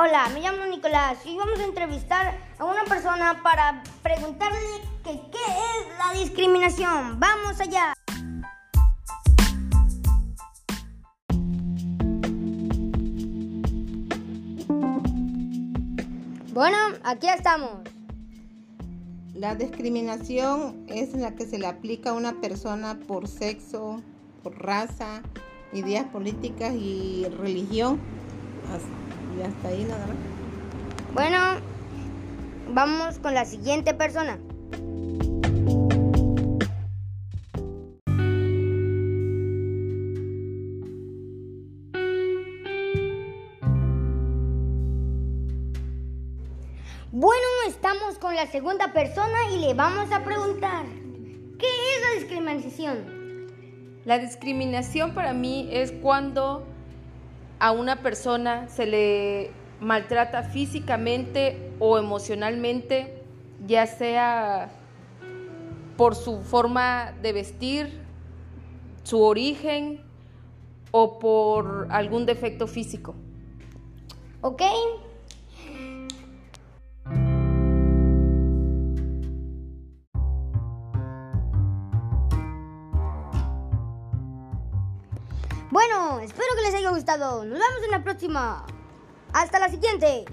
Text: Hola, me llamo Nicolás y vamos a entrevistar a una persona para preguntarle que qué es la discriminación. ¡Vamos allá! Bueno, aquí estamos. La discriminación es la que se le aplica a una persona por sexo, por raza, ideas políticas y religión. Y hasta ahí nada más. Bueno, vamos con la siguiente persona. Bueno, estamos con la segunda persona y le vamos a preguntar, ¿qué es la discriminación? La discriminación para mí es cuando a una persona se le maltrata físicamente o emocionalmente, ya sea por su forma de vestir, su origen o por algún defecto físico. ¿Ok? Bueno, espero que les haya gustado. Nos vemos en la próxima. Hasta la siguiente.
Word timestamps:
Hola, 0.00 0.28
me 0.32 0.40
llamo 0.40 0.64
Nicolás 0.64 1.18
y 1.26 1.36
vamos 1.36 1.58
a 1.58 1.64
entrevistar 1.64 2.38
a 2.56 2.64
una 2.64 2.84
persona 2.84 3.42
para 3.42 3.82
preguntarle 4.00 4.60
que 5.02 5.20
qué 5.32 5.38
es 5.40 5.98
la 5.98 6.20
discriminación. 6.20 7.18
¡Vamos 7.18 7.60
allá! 7.60 7.94
Bueno, 16.52 16.76
aquí 17.02 17.28
estamos. 17.28 17.80
La 19.34 19.56
discriminación 19.56 20.84
es 20.86 21.12
la 21.14 21.34
que 21.34 21.44
se 21.44 21.58
le 21.58 21.66
aplica 21.66 22.10
a 22.10 22.12
una 22.12 22.40
persona 22.40 22.96
por 23.08 23.26
sexo, 23.26 24.00
por 24.44 24.64
raza, 24.64 25.22
ideas 25.72 26.04
políticas 26.04 26.72
y 26.72 27.26
religión. 27.36 27.98
Y 29.38 29.42
hasta 29.42 29.68
ahí 29.68 29.84
nada 29.84 30.06
más. 30.06 30.16
Bueno, 31.14 31.38
vamos 32.70 33.18
con 33.18 33.34
la 33.34 33.44
siguiente 33.44 33.94
persona. 33.94 34.38
Bueno, 47.10 47.46
estamos 47.66 48.18
con 48.18 48.34
la 48.34 48.46
segunda 48.46 48.92
persona 48.92 49.50
y 49.52 49.60
le 49.60 49.74
vamos 49.74 50.10
a 50.12 50.24
preguntar, 50.24 50.84
¿qué 51.58 51.66
es 51.66 52.02
la 52.02 52.20
discriminación? 52.20 53.18
La 54.04 54.18
discriminación 54.18 55.14
para 55.14 55.32
mí 55.32 55.68
es 55.70 55.92
cuando 55.92 56.66
a 57.58 57.72
una 57.72 57.96
persona 57.96 58.68
se 58.68 58.86
le 58.86 59.50
maltrata 59.80 60.42
físicamente 60.42 61.72
o 61.78 61.98
emocionalmente, 61.98 63.22
ya 63.66 63.86
sea 63.86 64.70
por 65.96 66.14
su 66.14 66.42
forma 66.42 67.12
de 67.22 67.32
vestir, 67.32 68.00
su 69.02 69.22
origen 69.22 70.02
o 70.90 71.18
por 71.18 71.88
algún 71.90 72.26
defecto 72.26 72.66
físico. 72.66 73.14
¿Ok? 74.40 74.62
Bueno, 85.70 86.20
espero 86.20 86.48
que 86.56 86.62
les 86.62 86.74
haya 86.74 86.90
gustado. 86.90 87.44
Nos 87.44 87.58
vemos 87.58 87.82
en 87.84 87.90
la 87.90 88.02
próxima. 88.02 88.64
Hasta 89.34 89.58
la 89.58 89.68
siguiente. 89.68 90.24